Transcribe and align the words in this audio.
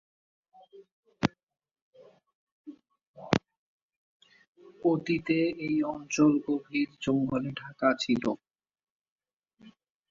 অতীতে 4.83 5.39
এই 5.65 5.77
অঞ্চল 5.93 6.31
গভীর 6.45 6.89
জঙ্গলে 7.03 7.51
ঢাকা 7.61 7.89
ছিল। 8.01 8.23